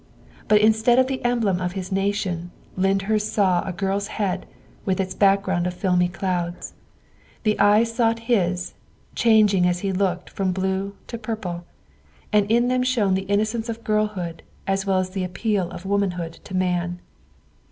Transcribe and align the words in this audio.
But 0.47 0.61
in 0.61 0.73
stead 0.73 0.97
of 0.97 1.05
the 1.05 1.23
emblem 1.23 1.61
of 1.61 1.73
his 1.73 1.91
nation, 1.91 2.49
Lyndhurst 2.75 3.31
saw 3.31 3.61
a 3.67 3.71
girl's 3.71 4.07
head 4.07 4.47
with 4.83 4.99
its 4.99 5.13
background 5.13 5.67
of 5.67 5.75
filmy 5.75 6.07
clouds. 6.07 6.73
The 7.43 7.59
eyes 7.59 7.93
sought 7.93 8.21
his, 8.25 8.73
changing 9.13 9.67
as 9.67 9.81
he 9.81 9.91
looked 9.91 10.31
from 10.31 10.53
blue 10.53 10.95
to 11.05 11.19
purple, 11.19 11.65
and 12.33 12.49
in 12.51 12.67
them 12.67 12.81
shone 12.81 13.13
the 13.13 13.29
innocence 13.29 13.69
of 13.69 13.83
girlhood 13.83 14.41
as 14.65 14.85
252 14.85 14.85
THE 14.85 14.85
WIFE 14.85 14.85
OF 14.85 14.87
well 14.87 14.99
as 15.01 15.09
the 15.11 15.23
appeal 15.23 15.69
of 15.71 15.85
womanhood 15.85 16.33
to 16.45 16.55
man. 16.57 16.99